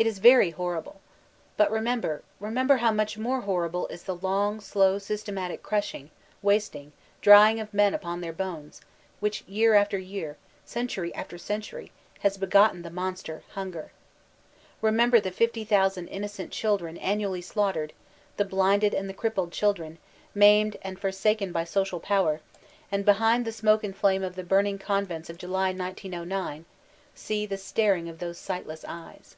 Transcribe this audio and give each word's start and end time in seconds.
It 0.00 0.06
is 0.06 0.20
very 0.20 0.50
horrible! 0.50 1.00
But 1.56 1.72
remember,— 1.72 2.22
remember 2.38 2.76
how 2.76 2.92
much 2.92 3.18
more 3.18 3.40
horrible 3.40 3.88
is 3.88 4.04
the 4.04 4.14
long, 4.14 4.60
slow 4.60 4.98
systematic 5.00 5.60
crushing, 5.60 6.10
wast 6.40 6.76
ing, 6.76 6.92
drying 7.20 7.58
of 7.58 7.74
men 7.74 7.94
upon 7.94 8.20
their 8.20 8.32
bones, 8.32 8.80
which 9.18 9.42
year 9.48 9.74
after 9.74 9.98
year, 9.98 10.36
century 10.64 11.12
after 11.16 11.36
century, 11.36 11.90
has 12.20 12.38
b^notten 12.38 12.84
the 12.84 12.90
Monster, 12.92 13.42
Hunger. 13.56 13.90
Remember 14.80 15.18
the 15.18 15.32
50,000 15.32 16.06
innocent 16.06 16.52
children 16.52 16.96
annually 16.98 17.42
slaughtered, 17.42 17.92
the 18.36 18.44
blinded 18.44 18.94
and 18.94 19.08
the 19.08 19.12
crippled 19.14 19.50
children, 19.50 19.98
maimed 20.32 20.76
and 20.82 20.96
forsaken 21.00 21.50
by 21.50 21.64
social 21.64 21.98
power; 21.98 22.40
and 22.92 23.04
behind 23.04 23.44
the 23.44 23.50
smoke 23.50 23.82
and 23.82 23.96
flame 23.96 24.22
of 24.22 24.36
the 24.36 24.44
burning 24.44 24.78
convents 24.78 25.28
of 25.28 25.38
July, 25.38 25.72
1909, 25.72 26.66
see 27.16 27.46
the 27.46 27.58
star 27.58 27.96
ing 27.96 28.08
of 28.08 28.20
those 28.20 28.38
sightless 28.38 28.84
eyes. 28.86 29.34